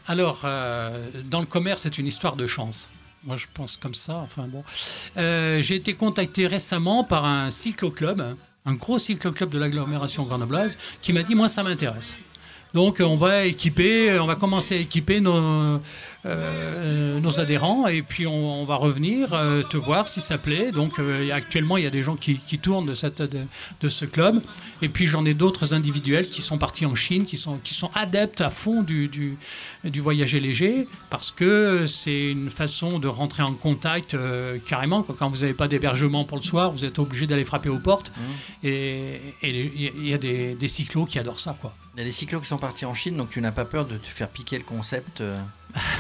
Alors, 0.10 0.42
euh, 0.44 1.08
dans 1.26 1.40
le 1.40 1.46
commerce, 1.46 1.84
c'est 1.84 2.00
une 2.00 2.08
histoire 2.08 2.36
de 2.36 2.48
chance. 2.48 2.90
Moi, 3.24 3.36
je 3.36 3.46
pense 3.54 3.78
comme 3.78 3.94
ça. 3.94 4.16
Enfin 4.16 4.48
bon, 4.48 4.64
Euh, 5.18 5.62
j'ai 5.62 5.76
été 5.76 5.94
contacté 5.94 6.48
récemment 6.48 7.04
par 7.04 7.26
un 7.26 7.52
cycloclub, 7.52 8.20
un 8.66 8.74
gros 8.74 8.98
cycloclub 8.98 9.52
de 9.52 9.60
l'agglomération 9.60 10.24
grenobloise, 10.24 10.80
qui 11.04 11.14
m'a 11.14 11.22
dit 11.22 11.36
moi, 11.36 11.48
ça 11.48 11.62
m'intéresse. 11.62 12.18
Donc, 12.74 13.02
on 13.06 13.18
va 13.18 13.46
équiper, 13.46 14.20
on 14.20 14.26
va 14.26 14.36
commencer 14.36 14.78
à 14.78 14.80
équiper 14.80 15.22
nos, 15.22 15.80
euh, 16.26 17.20
nos 17.20 17.40
adhérents 17.40 17.88
et 17.88 18.02
puis 18.02 18.28
on, 18.28 18.62
on 18.62 18.66
va 18.66 18.76
revenir 18.76 19.34
euh, 19.34 19.64
te 19.64 19.78
voir 19.78 20.08
si 20.08 20.20
ça 20.22 20.38
plaît. 20.38 20.72
Donc, 20.72 21.00
euh, 21.00 21.32
actuellement, 21.32 21.78
il 21.78 21.84
y 21.84 21.88
a 21.88 21.90
des 21.90 22.04
gens 22.04 22.16
qui, 22.16 22.38
qui 22.40 22.60
tournent 22.60 22.86
de, 22.88 22.94
cette, 22.94 23.22
de, 23.22 23.40
de 23.82 23.90
ce 23.90 24.06
club. 24.06 24.42
Et 24.82 24.90
puis, 24.90 25.06
j'en 25.08 25.26
ai 25.26 25.34
d'autres 25.34 25.74
individuels 25.74 26.30
qui 26.30 26.42
sont 26.42 26.58
partis 26.58 26.86
en 26.86 26.96
Chine, 26.96 27.26
qui 27.26 27.38
sont, 27.38 27.58
qui 27.64 27.74
sont 27.74 27.90
adeptes 27.96 28.42
à 28.42 28.50
fond 28.50 28.84
du, 28.84 29.08
du, 29.08 29.38
du 29.84 30.02
voyager 30.02 30.40
léger 30.40 30.88
parce 31.10 31.32
que 31.32 31.86
c'est 31.88 32.32
une 32.32 32.50
façon 32.50 33.00
de 33.00 33.08
rentrer 33.08 33.44
en 33.44 33.54
contact 33.54 34.16
carrément. 34.66 35.04
quoi. 35.04 35.16
Quand 35.18 35.30
vous 35.30 35.38
n'avez 35.38 35.54
pas 35.54 35.68
d'hébergement 35.68 36.26
pour 36.26 36.38
le 36.38 36.44
soir, 36.44 36.72
vous 36.72 36.84
êtes 36.86 37.00
obligé 37.00 37.28
d'aller 37.28 37.46
frapper 37.46 37.70
aux 37.70 37.80
portes. 37.80 38.12
Et 38.64 39.20
et 39.42 39.50
il 39.98 40.08
y 40.08 40.14
a 40.14 40.18
des, 40.18 40.54
des 40.56 40.68
cyclos 40.68 41.06
qui 41.06 41.18
adorent 41.20 41.40
ça. 41.40 41.58
quoi. 41.62 41.74
Il 42.00 42.04
y 42.04 42.06
a 42.06 42.06
des 42.06 42.14
cyclos 42.14 42.40
qui 42.40 42.48
sont 42.48 42.58
partis 42.58 42.86
en 42.86 42.94
Chine, 42.94 43.18
donc 43.18 43.30
tu 43.30 43.42
n'as 43.42 43.52
pas 43.52 43.66
peur 43.66 43.86
de 43.86 43.98
te 43.98 44.08
faire 44.08 44.30
piquer 44.30 44.58
le 44.58 44.64
concept 44.64 45.20
euh, 45.20 45.36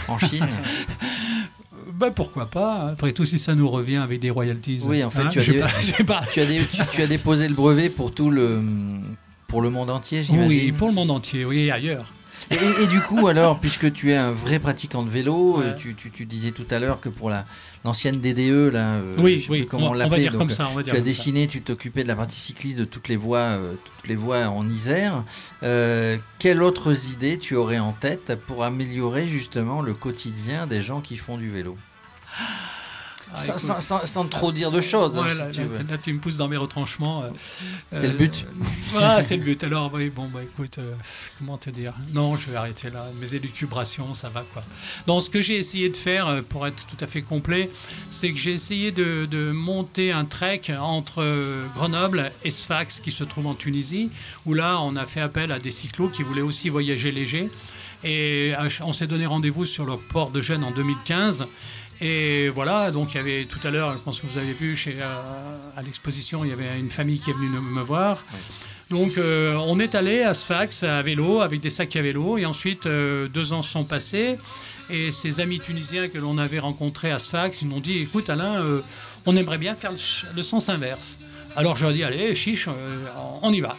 en 0.07 0.18
Chine 0.18 0.48
Ben 1.94 2.12
pourquoi 2.12 2.46
pas 2.46 2.88
Après 2.92 3.12
tout, 3.12 3.25
si 3.25 3.38
ça 3.38 3.54
nous 3.54 3.69
revient 3.69 3.98
avec 3.98 4.19
des 4.19 4.30
royalties. 4.30 4.81
Oui, 4.86 5.04
en 5.04 5.10
fait, 5.10 5.24
hein, 5.24 5.30
tu 5.30 5.40
as 5.40 5.44
des- 5.46 5.60
pas- 5.60 6.04
pas. 6.22 6.25
tu, 6.31 6.40
as 6.40 6.46
des- 6.46 6.66
tu- 6.68 6.81
tu 6.94 7.01
as 7.01 7.07
déposé 7.07 7.50
le 7.50 7.54
brevet 7.54 7.90
pour 7.90 8.13
tout 8.13 8.31
le, 8.31 8.62
pour 9.50 9.62
le 9.62 9.69
monde 9.69 9.90
entier, 9.90 10.24
j'imagine 10.24 10.48
Oui, 10.48 10.72
pour 10.72 10.88
le 10.88 10.94
monde 10.94 11.12
entier, 11.12 11.44
oui, 11.44 11.66
et 11.66 11.72
ailleurs. 11.72 12.13
Et, 12.51 12.88
du 12.88 13.00
coup, 13.01 13.27
alors, 13.27 13.59
puisque 13.62 13.91
tu 13.94 14.12
es 14.12 14.15
un 14.18 14.31
vrai 14.31 14.59
pratiquant 14.59 15.03
de 15.03 15.09
vélo, 15.09 15.57
Ouais. 15.59 15.65
euh, 15.68 15.74
tu, 15.75 15.95
tu- 15.95 16.12
tu 16.12 16.25
disais 16.25 16.51
tout 16.51 16.65
à 16.71 16.80
l'heure 16.80 17.00
que 17.00 17.09
pour 17.09 17.30
la 17.30 17.45
l'ancienne 17.86 18.19
DDE, 18.19 18.71
là, 18.74 18.95
euh, 18.95 19.15
oui, 19.18 19.45
oui, 19.50 19.65
comment 19.65 19.86
on, 19.86 19.89
on, 19.89 19.91
on 19.91 19.94
va 19.94 20.03
l'appelait, 20.03 20.19
dire 20.19 20.31
donc, 20.33 20.39
comme 20.39 20.50
ça. 20.50 20.68
On 20.71 20.75
va 20.75 20.83
dire 20.83 20.94
tu 20.94 20.97
as 20.97 21.01
ça. 21.01 21.06
dessiné, 21.06 21.47
tu 21.47 21.62
t'occupais 21.62 22.03
de 22.03 22.07
la 22.09 22.15
partie 22.15 22.39
cycliste 22.39 22.77
de 22.80 22.86
toutes 22.86 23.07
les 23.07 23.15
voies, 23.15 23.38
euh, 23.39 23.74
toutes 23.97 24.07
les 24.07 24.15
voies 24.15 24.47
en 24.50 24.68
Isère. 24.69 25.24
Euh, 25.63 26.18
quelles 26.39 26.62
autres 26.62 27.12
idées 27.12 27.38
tu 27.38 27.56
aurais 27.56 27.80
en 27.80 27.94
tête 27.94 28.38
pour 28.47 28.63
améliorer 28.63 29.27
justement 29.27 29.81
le 29.81 29.94
quotidien 29.94 30.68
des 30.68 30.81
gens 30.81 31.00
qui 31.01 31.15
font 31.18 31.38
du 31.38 31.50
vélo? 31.50 31.77
Ah, 33.34 33.38
sans, 33.38 33.44
écoute, 33.50 33.60
sans- 33.62 33.81
sans- 33.81 34.06
sans 34.06 34.28
trop 34.28 34.52
dire 34.52 34.72
de 34.72 34.81
choses, 34.81 35.18
Ouais, 35.18 35.30
si 35.31 35.38
là, 35.38 35.46
tu 35.52 35.60
là, 35.62 35.66
veux. 35.68 35.78
là, 35.88 35.98
tu 35.98 36.12
me 36.14 36.20
pousses 36.20 36.38
dans 36.38 36.48
mes 36.48 36.58
retranchements. 36.58 37.24
euh, 37.24 37.30
C'est 37.92 38.06
euh, 38.06 38.12
le 38.12 38.18
but. 38.18 38.46
Voilà, 38.92 39.22
c'est 39.22 39.38
le 39.38 39.44
but. 39.44 39.64
Alors, 39.64 39.92
oui, 39.94 40.10
bon, 40.10 40.28
bah 40.34 40.42
écoute, 40.42 40.78
euh, 40.80 40.96
comment 41.38 41.58
te 41.58 41.70
dire? 41.70 41.94
Non, 42.14 42.36
je 42.36 42.50
vais 42.50 42.56
arrêter 42.58 42.90
là. 42.90 43.06
Mes 43.22 43.36
élucubrations, 43.36 44.14
ça 44.16 44.30
va 44.30 44.44
quoi. 44.52 44.64
Donc, 45.06 45.22
ce 45.24 45.30
que 45.30 45.42
j'ai 45.42 45.58
essayé 45.58 45.90
de 45.90 45.98
faire, 45.98 46.28
euh, 46.28 46.42
pour 46.42 46.66
être 46.66 46.86
tout 46.88 46.98
à 47.04 47.08
fait 47.08 47.22
complet, 47.22 47.70
c'est 48.10 48.31
que 48.31 48.38
j'ai 48.38 48.54
essayé 48.54 48.92
de, 48.92 49.28
de 49.30 49.52
monter 49.52 50.12
un 50.12 50.25
trek 50.25 50.62
entre 50.80 51.22
euh, 51.24 51.66
Grenoble 51.75 52.32
et 52.44 52.50
Sfax, 52.50 53.00
qui 53.00 53.12
se 53.12 53.24
trouve 53.24 53.46
en 53.46 53.54
Tunisie, 53.54 54.10
où 54.48 54.54
là, 54.56 54.80
on 54.82 54.96
a 54.96 55.06
fait 55.06 55.22
appel 55.22 55.52
à 55.52 55.60
des 55.60 55.72
cyclos 55.72 56.10
qui 56.10 56.24
voulaient 56.24 56.42
aussi 56.42 56.70
voyager 56.70 57.12
léger. 57.12 57.52
Et 58.04 58.54
euh, 58.58 58.70
on 58.82 58.94
s'est 58.94 59.08
donné 59.08 59.25
rendez-vous 59.25 59.66
sur 59.66 59.86
le 59.86 59.98
port 59.98 60.32
de 60.32 60.42
Gênes 60.42 60.64
en 60.64 60.72
2015. 60.72 61.46
Et 62.01 62.48
voilà, 62.50 62.92
donc 62.92 63.13
il 63.13 63.18
y 63.18 63.19
avait 63.19 63.46
tout 63.46 63.60
à 63.66 63.72
l'heure, 63.72 63.94
je 63.94 63.98
pense 64.00 64.19
que 64.22 64.28
vous 64.28 64.38
avez 64.38 64.54
vu 64.54 64.75
chez, 64.78 64.96
euh, 65.01 65.18
à 65.75 65.81
l'exposition, 65.81 66.46
il 66.46 66.50
y 66.50 66.54
avait 66.54 66.80
une 66.80 66.90
famille 66.92 67.19
qui 67.19 67.30
est 67.30 67.34
venue 67.34 67.50
me- 67.50 67.81
voir. 67.81 68.24
Donc 68.90 69.18
euh, 69.18 69.56
on 69.56 69.80
est 69.80 69.96
allé 69.96 70.24
à 70.24 70.34
Sfax 70.34 70.84
à 70.84 71.01
vélo, 71.01 71.42
avec 71.42 71.60
des 71.60 71.69
sacs 71.69 71.96
à 71.98 72.01
vélo, 72.01 72.38
et 72.38 72.46
ensuite 72.46 72.86
euh, 72.86 73.27
deux 73.27 73.51
ans 73.53 73.62
sont 73.63 73.84
passés. 73.84 74.38
Et 74.89 75.12
ces 75.12 75.39
amis 75.39 75.60
tunisiens 75.60 76.08
que 76.08 76.18
l'on 76.18 76.38
avait 76.39 76.58
rencontrés 76.60 77.12
à 77.12 77.20
Sfax, 77.20 77.62
ils 77.62 77.68
m'ont 77.68 77.79
dit, 77.82 78.00
écoute 78.00 78.29
Alain, 78.29 78.63
euh, 78.63 78.82
on 79.25 79.36
aimerait 79.36 79.60
bien 79.60 79.75
faire 79.75 79.91
le, 79.91 79.98
le 80.36 80.41
sens 80.44 80.70
inverse. 80.70 81.20
Alors 81.56 81.75
je 81.75 81.82
leur 81.84 81.91
ai 81.91 81.96
dit, 81.96 82.03
allez, 82.03 82.34
chiche, 82.34 82.68
on 83.41 83.51
y 83.53 83.60
va. 83.62 83.75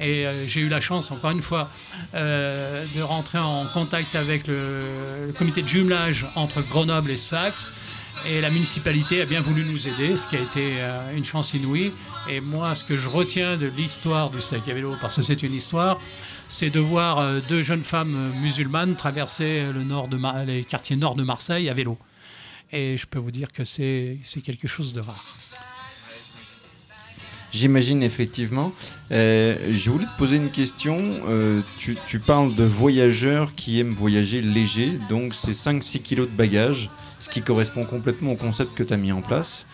Et 0.00 0.26
euh, 0.26 0.46
j'ai 0.46 0.60
eu 0.60 0.68
la 0.68 0.80
chance, 0.80 1.10
encore 1.10 1.30
une 1.30 1.42
fois, 1.42 1.70
euh, 2.14 2.84
de 2.94 3.02
rentrer 3.02 3.38
en 3.38 3.66
contact 3.66 4.16
avec 4.16 4.46
le, 4.46 5.32
comité 5.38 5.62
de 5.62 5.68
jumelage 5.68 6.26
entre 6.34 6.62
Grenoble 6.62 7.10
et 7.10 7.16
Sfax. 7.16 7.70
Et 8.26 8.40
la 8.40 8.50
municipalité 8.50 9.20
a 9.20 9.26
bien 9.26 9.40
voulu 9.40 9.64
nous 9.64 9.86
aider, 9.86 10.16
ce 10.16 10.26
qui 10.26 10.36
a 10.36 10.40
été 10.40 10.76
euh, 10.78 11.14
une 11.14 11.24
chance 11.24 11.52
inouïe. 11.54 11.92
Et 12.28 12.40
moi, 12.40 12.74
ce 12.74 12.84
que 12.84 12.96
je 12.96 13.08
retiens 13.08 13.56
de 13.56 13.66
l'histoire 13.66 14.30
du 14.30 14.40
sac 14.40 14.66
à 14.68 14.74
vélo, 14.74 14.94
parce 15.00 15.16
que 15.16 15.22
c'est 15.22 15.42
une 15.42 15.54
histoire, 15.54 16.00
c'est 16.48 16.70
de 16.70 16.80
voir 16.80 17.42
deux 17.48 17.62
jeunes 17.62 17.84
femmes 17.84 18.32
musulmanes 18.40 18.96
traverser 18.96 19.64
le 19.72 19.84
nord 19.84 20.08
de 20.08 20.18
les 20.46 20.64
quartiers 20.64 20.96
nord 20.96 21.16
de 21.16 21.22
Marseille 21.22 21.68
à 21.68 21.74
vélo. 21.74 21.98
Et 22.72 22.96
je 22.96 23.06
peux 23.06 23.18
vous 23.18 23.30
dire 23.30 23.52
que 23.52 23.64
c'est 23.64 24.16
quelque 24.42 24.66
chose 24.66 24.92
de 24.94 25.00
rare. 25.00 25.36
J'imagine 27.54 28.02
effectivement. 28.02 28.72
Euh, 29.12 29.56
je 29.72 29.88
voulais 29.88 30.06
te 30.06 30.18
poser 30.18 30.36
une 30.36 30.50
question. 30.50 30.98
Euh, 31.28 31.62
tu, 31.78 32.18
parles 32.18 32.52
de 32.56 32.64
voyageurs 32.64 33.54
qui 33.54 33.78
aiment 33.78 33.94
voyager 33.94 34.42
léger, 34.42 34.98
donc 35.08 35.34
c'est 35.34 35.52
5-6 35.52 36.02
kilos 36.02 36.28
de 36.28 36.34
bagages, 36.34 36.90
ce 37.20 37.28
qui 37.28 37.42
correspond 37.42 37.84
complètement 37.84 38.32
au 38.32 38.36
concept 38.36 38.74
que 38.74 38.82
tu 38.82 38.92
as 38.92 38.96
mis 38.96 39.12
en 39.12 39.22
place. 39.22 39.66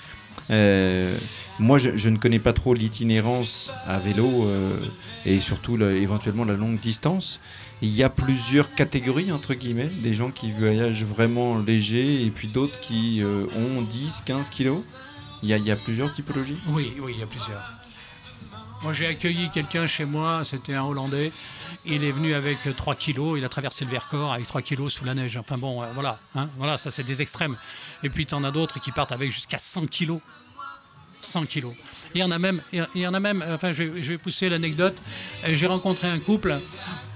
Euh, 0.50 1.16
moi, 1.58 1.78
je, 1.78 2.08
ne 2.10 2.18
connais 2.18 2.38
pas 2.38 2.52
trop 2.52 2.74
l'itinérance 2.74 3.72
à 3.86 3.98
vélo 3.98 4.44
euh, 4.44 4.76
et 5.24 5.40
surtout 5.40 5.82
éventuellement 5.82 6.44
la 6.44 6.54
longue 6.54 6.78
distance. 6.78 7.40
Il 7.80 7.94
y 7.96 8.02
a 8.02 8.10
plusieurs 8.10 8.74
catégories, 8.74 9.32
entre 9.32 9.54
guillemets, 9.54 9.90
des 10.02 10.12
gens 10.12 10.30
qui 10.30 10.52
voyagent 10.52 11.04
vraiment 11.04 11.56
léger 11.56 12.26
et 12.26 12.30
puis 12.30 12.48
d'autres 12.48 12.78
qui 12.80 13.22
ont 13.24 13.82
10-15 13.82 14.50
kilos? 14.50 14.82
Il 15.42 15.48
y, 15.48 15.70
a, 15.70 15.76
plusieurs 15.76 16.12
typologies? 16.12 16.58
Oui, 16.68 16.92
oui, 17.00 17.12
il 17.14 17.20
y 17.20 17.22
a 17.22 17.26
plusieurs. 17.26 17.62
Moi, 18.82 18.92
j'ai 18.92 19.06
accueilli 19.06 19.50
quelqu'un 19.50 19.86
chez 19.86 20.04
moi, 20.04 20.42
c'était 20.44 20.74
un 20.74 20.84
Hollandais. 20.84 21.32
Il 21.86 22.04
est 22.04 22.10
venu 22.10 22.34
avec 22.34 22.58
euh, 22.66 22.72
3 22.72 22.94
kilos, 22.94 23.38
il 23.38 23.44
a 23.44 23.48
traversé 23.48 23.84
le 23.84 23.90
Vercors 23.90 24.32
avec 24.32 24.46
3 24.46 24.62
kilos 24.62 24.92
sous 24.92 25.04
la 25.04 25.14
neige. 25.14 25.36
Enfin 25.36 25.56
bon, 25.56 25.82
euh, 25.82 25.86
voilà, 25.94 26.18
hein, 26.34 26.48
voilà, 26.58 26.76
ça 26.76 26.90
c'est 26.90 27.04
des 27.04 27.22
extrêmes. 27.22 27.56
Et 28.02 28.10
puis, 28.10 28.26
tu 28.26 28.34
en 28.34 28.44
as 28.44 28.50
d'autres 28.50 28.80
qui 28.80 28.92
partent 28.92 29.12
avec 29.12 29.30
jusqu'à 29.30 29.58
100 29.58 29.86
kilos. 29.86 30.20
100 31.22 31.46
kilos. 31.46 31.74
Il 32.14 32.20
y 32.20 32.24
en 32.24 32.30
a 32.30 32.38
même, 32.38 32.60
il 32.72 32.86
y 32.96 33.06
en 33.06 33.14
a 33.14 33.20
même 33.20 33.44
enfin, 33.48 33.72
je 33.72 33.84
vais, 33.84 34.18
pousser 34.18 34.48
l'anecdote. 34.48 34.96
Euh, 35.44 35.54
J'ai 35.54 35.66
rencontré 35.66 36.08
un 36.08 36.18
couple, 36.18 36.58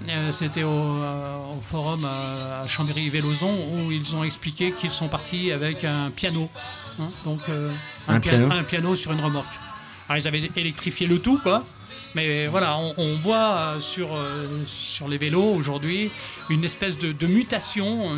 euh, 0.07 0.31
c'était 0.31 0.63
au, 0.63 0.69
euh, 0.69 1.51
au 1.51 1.61
forum 1.61 2.05
à 2.05 2.65
Chambéry-Vélozon, 2.67 3.73
où 3.73 3.91
ils 3.91 4.15
ont 4.15 4.23
expliqué 4.23 4.71
qu'ils 4.71 4.91
sont 4.91 5.09
partis 5.09 5.51
avec 5.51 5.83
un 5.83 6.11
piano. 6.11 6.49
Hein, 6.99 7.09
donc, 7.25 7.41
euh, 7.49 7.69
Un 8.07 8.19
pia- 8.19 8.31
piano 8.31 8.51
un 8.51 8.63
piano 8.63 8.95
sur 8.95 9.11
une 9.11 9.21
remorque. 9.21 9.53
Alors, 10.09 10.21
ils 10.21 10.27
avaient 10.27 10.49
électrifié 10.55 11.07
le 11.07 11.19
tout, 11.19 11.39
quoi. 11.41 11.65
Mais 12.13 12.47
voilà, 12.47 12.77
on, 12.77 12.93
on 12.97 13.15
voit 13.17 13.57
euh, 13.57 13.79
sur, 13.81 14.15
euh, 14.15 14.63
sur 14.65 15.09
les 15.09 15.17
vélos 15.17 15.49
aujourd'hui 15.53 16.09
une 16.49 16.63
espèce 16.63 16.97
de, 16.97 17.11
de 17.11 17.27
mutation. 17.27 18.11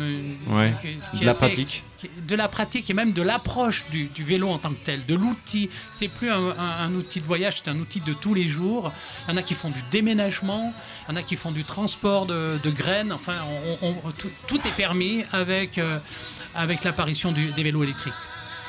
Ouais, 0.46 0.72
qui- 0.80 0.96
qui 1.12 1.20
de 1.20 1.26
la 1.26 1.34
pratique. 1.34 1.82
qui- 1.98 2.08
De 2.28 2.36
la 2.36 2.46
pratique 2.46 2.88
et 2.90 2.94
même 2.94 3.12
de 3.12 3.22
l'approche 3.22 3.90
du, 3.90 4.04
du 4.04 4.22
vélo 4.22 4.50
en 4.50 4.58
tant 4.58 4.70
que 4.70 4.78
tel, 4.84 5.04
de 5.06 5.16
l'outil. 5.16 5.68
C'est 5.90 6.06
plus 6.06 6.30
un, 6.30 6.94
outil 6.94 7.20
de 7.20 7.26
voyage, 7.26 7.60
c'est 7.64 7.70
un 7.70 7.78
outil 7.80 8.00
de 8.00 8.12
tous 8.12 8.34
les 8.34 8.46
jours. 8.46 8.92
Il 9.26 9.32
y 9.32 9.34
en 9.34 9.36
a 9.36 9.42
qui 9.42 9.54
font 9.54 9.70
du 9.70 9.82
déménagement, 9.90 10.72
il 11.08 11.10
y 11.10 11.14
en 11.14 11.16
a 11.16 11.24
qui 11.24 11.34
font 11.34 11.50
du 11.50 11.64
transport 11.64 12.26
de, 12.26 12.60
de 12.62 12.70
graines. 12.70 13.10
Enfin, 13.12 13.38
on- 13.82 13.88
on- 14.06 14.10
tout, 14.12 14.30
tout 14.46 14.60
est 14.64 14.76
permis 14.76 15.24
avec, 15.32 15.76
euh, 15.78 15.98
avec 16.54 16.84
l'apparition 16.84 17.32
des 17.32 17.62
vélos 17.64 17.82
électriques. 17.82 18.14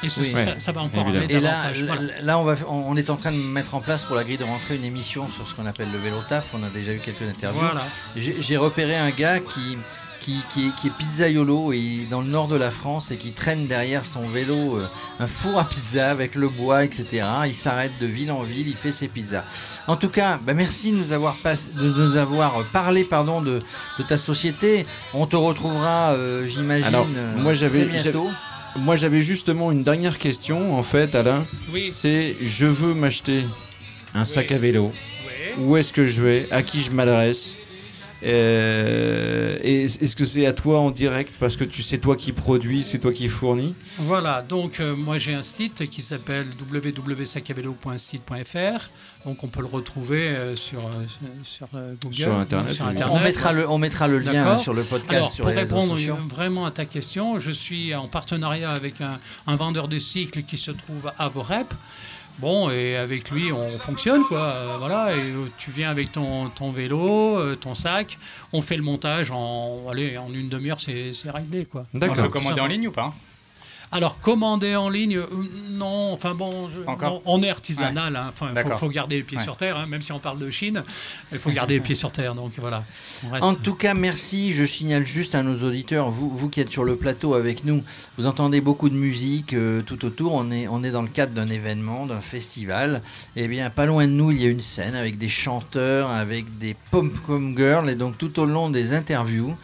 Et 0.03 0.09
ce- 0.09 0.21
Oui. 0.21 0.31
ça, 0.33 0.59
ça 0.59 0.71
va 0.71 0.81
encore 0.81 1.07
évidemment. 1.09 1.27
Et 1.29 1.39
là. 1.39 1.71
Voilà. 1.73 2.01
là, 2.01 2.11
là, 2.21 2.39
on, 2.39 2.43
va, 2.43 2.55
on 2.69 2.95
est 2.95 3.09
en 3.09 3.15
train 3.17 3.31
de 3.31 3.37
mettre 3.37 3.75
en 3.75 3.81
place 3.81 4.03
pour 4.03 4.15
la 4.15 4.23
grille 4.23 4.37
de 4.37 4.43
rentrée 4.43 4.75
une 4.75 4.85
émission 4.85 5.29
sur 5.29 5.47
ce 5.47 5.53
qu'on 5.53 5.65
appelle 5.65 5.91
le 5.91 5.99
vélo 5.99 6.17
taf. 6.27 6.45
On 6.53 6.63
a 6.63 6.69
déjà 6.69 6.93
eu 6.93 6.99
quelques 6.99 7.23
interviews. 7.23 7.59
Voilà. 7.61 7.81
J'ai 8.15 8.33
j'ai 8.41 8.57
repéré 8.57 8.95
un 8.95 9.09
gars 9.11 9.39
qui, 9.39 9.77
qui, 10.21 10.41
qui, 10.51 10.67
est, 10.67 10.75
qui 10.75 10.87
est 10.87 10.91
pizzaiolo 10.97 11.71
et 11.73 11.77
il 11.77 12.01
est 12.03 12.05
dans 12.05 12.21
le 12.21 12.27
nord 12.27 12.47
de 12.47 12.55
la 12.57 12.71
France 12.71 13.09
et 13.11 13.17
qui 13.17 13.31
traîne 13.31 13.67
derrière 13.67 14.05
son 14.05 14.27
vélo 14.29 14.77
euh, 14.77 14.87
un 15.19 15.27
four 15.27 15.59
à 15.59 15.63
pizza 15.67 16.09
avec 16.09 16.35
le 16.35 16.49
bois, 16.49 16.83
etc. 16.83 17.25
Il 17.47 17.55
s'arrête 17.55 17.93
de 17.99 18.05
ville 18.05 18.31
en 18.31 18.43
ville, 18.43 18.67
il 18.67 18.75
fait 18.75 18.91
ses 18.91 19.07
pizzas. 19.07 19.43
En 19.87 19.95
tout 19.97 20.09
cas, 20.09 20.37
bah 20.41 20.53
merci 20.53 20.91
de 20.91 20.97
nous 20.97 21.11
avoir, 21.13 21.35
pass- 21.37 21.73
de 21.73 21.89
nous 21.89 22.15
avoir 22.17 22.63
parlé 22.71 23.03
pardon, 23.05 23.41
de, 23.41 23.61
de 23.97 24.03
ta 24.03 24.17
société. 24.17 24.85
On 25.13 25.25
te 25.25 25.35
retrouvera, 25.35 26.11
euh, 26.11 26.47
j'imagine, 26.47 26.85
Alors, 26.87 27.07
euh, 27.15 27.35
moi, 27.37 27.53
j'avais- 27.53 27.85
très 27.85 28.01
bientôt. 28.01 28.29
Moi, 28.75 28.95
j'avais 28.95 29.21
justement 29.21 29.71
une 29.71 29.83
dernière 29.83 30.17
question, 30.17 30.77
en 30.77 30.83
fait, 30.83 31.15
Alain. 31.15 31.45
Oui. 31.71 31.89
C'est 31.91 32.35
je 32.41 32.65
veux 32.65 32.93
m'acheter 32.93 33.43
un 34.13 34.25
sac 34.25 34.51
à 34.51 34.57
vélo. 34.57 34.91
Où 35.57 35.75
est-ce 35.77 35.91
que 35.91 36.07
je 36.07 36.21
vais? 36.21 36.47
À 36.51 36.63
qui 36.63 36.81
je 36.81 36.91
m'adresse? 36.91 37.55
Euh, 38.23 39.57
Est-ce 39.63 40.15
que 40.15 40.25
c'est 40.25 40.45
à 40.45 40.53
toi 40.53 40.79
en 40.79 40.91
direct 40.91 41.35
parce 41.39 41.55
que 41.55 41.63
tu 41.63 41.81
sais 41.83 41.97
toi 41.99 42.15
qui 42.15 42.31
produis, 42.33 42.83
c'est 42.83 42.99
toi 42.99 43.13
qui 43.13 43.27
fournis 43.29 43.75
Voilà, 43.97 44.41
donc 44.41 44.79
euh, 44.79 44.95
moi 44.95 45.17
j'ai 45.17 45.33
un 45.33 45.41
site 45.41 45.89
qui 45.89 46.01
s'appelle 46.01 46.47
www.sacavelo.site.fr. 46.59 48.89
Donc 49.25 49.43
on 49.43 49.47
peut 49.47 49.59
le 49.61 49.67
retrouver 49.67 50.29
euh, 50.29 50.55
sur, 50.55 50.89
sur 51.43 51.67
Google. 52.01 52.15
Sur 52.15 52.33
Internet, 52.35 52.73
sur. 52.73 52.85
Internet. 52.85 53.15
On 53.15 53.19
mettra 53.23 53.53
le, 53.53 53.69
on 53.69 53.77
mettra 53.77 54.07
le 54.07 54.19
lien 54.19 54.57
sur 54.57 54.73
le 54.73 54.83
podcast, 54.83 55.13
Alors, 55.13 55.31
sur 55.33 55.43
pour 55.43 55.51
les 55.53 55.59
répondre 55.59 55.95
vraiment 56.29 56.65
à 56.65 56.71
ta 56.71 56.85
question, 56.85 57.39
je 57.39 57.51
suis 57.51 57.93
en 57.95 58.07
partenariat 58.07 58.69
avec 58.69 59.01
un, 59.01 59.19
un 59.47 59.55
vendeur 59.55 59.87
de 59.87 59.99
cycles 59.99 60.43
qui 60.43 60.57
se 60.57 60.71
trouve 60.71 61.11
à 61.17 61.27
Vorep. 61.29 61.73
Bon, 62.39 62.69
et 62.69 62.95
avec 62.95 63.31
lui, 63.31 63.51
on 63.51 63.77
fonctionne, 63.79 64.23
quoi. 64.23 64.39
Euh, 64.39 64.75
voilà, 64.79 65.13
et 65.13 65.19
euh, 65.19 65.51
tu 65.57 65.71
viens 65.71 65.89
avec 65.89 66.13
ton, 66.13 66.49
ton 66.49 66.71
vélo, 66.71 67.37
euh, 67.37 67.55
ton 67.55 67.75
sac, 67.75 68.17
on 68.53 68.61
fait 68.61 68.77
le 68.77 68.83
montage 68.83 69.29
en, 69.29 69.87
allez, 69.91 70.17
en 70.17 70.33
une 70.33 70.47
demi-heure, 70.47 70.79
c'est 70.79 71.11
c'est 71.13 71.29
réglé, 71.31 71.65
quoi. 71.65 71.85
On 71.93 71.97
D'accord. 71.99 72.15
peut 72.15 72.29
commander 72.29 72.61
en 72.61 72.67
ligne 72.67 72.87
ou 72.87 72.91
pas 72.91 73.13
Alors, 73.91 74.19
commander 74.19 74.75
en 74.75 74.87
ligne, 74.87 75.17
euh, 75.17 75.25
non, 75.67 76.13
enfin 76.13 76.35
bon, 76.35 76.69
je- 76.69 76.81
Pas 76.81 76.91
encore 76.91 77.13
non, 77.13 77.21
on 77.25 77.41
est 77.41 77.49
artisanal, 77.49 78.15
hein, 78.15 78.27
enfin, 78.29 78.51
il 78.55 78.77
faut, 78.77 78.87
garder 78.89 79.17
les 79.17 79.23
pieds 79.23 79.37
Ouais. 79.39 79.43
sur 79.43 79.57
terre, 79.57 79.77
hein, 79.77 79.87
même 79.87 80.03
si 80.03 80.11
on 80.11 80.19
parle 80.19 80.37
de 80.37 80.49
Chine, 80.51 80.83
il 81.31 81.39
faut 81.39 81.49
garder 81.49 81.73
les 81.75 81.79
pieds 81.79 81.95
sur 81.95 82.11
terre, 82.11 82.35
donc 82.35 82.51
voilà. 82.59 82.83
on 83.25 83.31
reste- 83.31 83.43
En 83.43 83.55
tout 83.55 83.73
cas, 83.73 83.95
merci. 83.95 84.53
Je 84.53 84.63
signale 84.63 85.05
juste 85.05 85.33
à 85.33 85.41
nos 85.41 85.63
auditeurs, 85.67 86.11
vous, 86.11 86.29
vous 86.29 86.49
qui 86.49 86.59
êtes 86.61 86.69
sur 86.69 86.83
le 86.83 86.97
plateau 86.97 87.33
avec 87.33 87.63
nous, 87.65 87.83
vous 88.19 88.27
entendez 88.27 88.61
beaucoup 88.61 88.89
de 88.89 88.95
musique 88.95 89.53
euh, 89.53 89.81
tout 89.81 90.05
autour. 90.05 90.33
On 90.35 90.51
est, 90.51 90.67
on 90.67 90.83
est 90.83 90.91
dans 90.91 91.01
le 91.01 91.07
cadre 91.07 91.33
d'un 91.33 91.47
événement, 91.47 92.05
d'un 92.05 92.21
festival. 92.21 93.01
Et 93.35 93.47
bien, 93.47 93.71
pas 93.71 93.87
loin 93.87 94.05
de 94.05 94.11
nous, 94.11 94.29
il 94.31 94.39
y 94.41 94.45
a 94.45 94.49
une 94.49 94.61
scène 94.61 94.93
avec 94.93 95.17
des 95.17 95.29
chanteurs, 95.29 96.11
avec 96.11 96.59
des 96.59 96.75
pom-pom 96.91 97.55
girls. 97.57 97.89
Et 97.89 97.95
donc, 97.95 98.19
tout 98.19 98.39
au 98.39 98.45
long 98.45 98.69
des 98.69 98.93
interviews, 98.93 99.55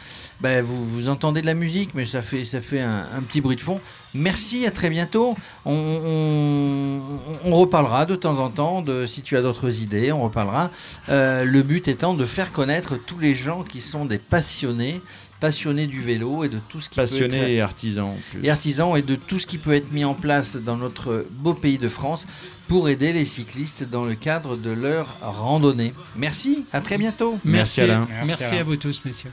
ben, 0.42 0.64
vous, 0.64 0.86
vous 0.86 1.10
entendez 1.10 1.42
de 1.42 1.46
la 1.46 1.54
musique, 1.54 1.92
mais 1.96 2.06
ça 2.06 2.22
fait, 2.22 2.44
ça 2.46 2.62
fait 2.62 2.82
un, 2.82 3.06
un 3.18 3.22
petit 3.22 3.42
bruit 3.42 3.56
de 3.56 3.62
fond. 3.62 3.80
Merci, 4.14 4.66
à 4.66 4.72
très 4.72 4.90
bientôt. 4.90 5.36
On, 5.66 5.74
on- 5.74 7.52
on 7.52 7.56
reparlera 7.56 8.06
de 8.06 8.16
temps 8.16 8.40
en 8.40 8.50
temps 8.50 8.82
de 8.82 9.06
si 9.06 9.22
tu 9.22 9.38
as 9.38 9.42
d'autres 9.42 9.82
idées, 9.82 10.12
on 10.12 10.24
reparlera. 10.24 10.72
Euh, 11.10 11.44
le 11.44 11.62
but 11.64 11.88
étant 11.88 12.14
de 12.14 12.26
faire 12.26 12.52
connaître 12.52 12.96
tous 12.98 13.20
les 13.20 13.36
gens 13.36 13.64
qui 13.64 13.82
sont 13.82 14.06
des 14.06 14.18
passionnés, 14.18 15.02
passionnés 15.40 15.88
du 15.88 16.02
vélo 16.02 16.44
et 16.44 16.50
de 16.50 16.60
tout 16.70 16.80
ce 16.82 16.90
qui 16.90 16.96
peut 16.96 17.02
Passionné 17.02 17.38
être 17.38 17.50
et 17.50 17.62
artisan. 17.62 18.16
et 18.42 18.50
artisans 18.50 18.96
et 18.98 19.02
de 19.02 19.16
tout 19.16 19.38
ce 19.40 19.46
qui 19.46 19.58
peut 19.58 19.74
être 19.74 19.92
mis 19.92 20.06
en 20.06 20.14
place 20.14 20.56
dans 20.56 20.78
notre 20.78 21.26
beau 21.32 21.54
pays 21.54 21.78
de 21.78 21.90
France 21.90 22.26
pour 22.68 22.90
aider 22.90 23.14
les 23.14 23.26
cyclistes 23.26 23.84
dans 23.84 24.06
le 24.06 24.16
cadre 24.16 24.56
de 24.58 24.72
leur 24.72 25.18
randonnée. 25.22 25.94
Merci, 26.16 26.66
à 26.74 26.82
très 26.82 26.98
bientôt. 26.98 27.38
Merci, 27.44 27.82
Alain. 27.82 28.06
Merci, 28.10 28.26
Merci, 28.28 28.44
Alain. 28.46 28.62
à 28.62 28.64
vous 28.64 28.78
tous, 28.78 29.02
messieurs. 29.06 29.32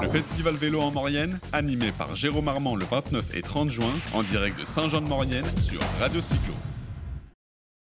Le 0.00 0.08
festival 0.08 0.54
vélo 0.54 0.80
en 0.80 0.90
Maurienne, 0.90 1.38
animé 1.52 1.92
par 1.92 2.14
Jérôme 2.14 2.48
Armand 2.48 2.76
le 2.76 2.84
29 2.84 3.36
et 3.36 3.42
30 3.42 3.70
juin, 3.70 3.92
en 4.12 4.22
direct 4.22 4.60
de 4.60 4.64
Saint-Jean-de-Maurienne 4.64 5.46
sur 5.56 5.80
Radio 6.00 6.20
Cyclo. 6.20 6.54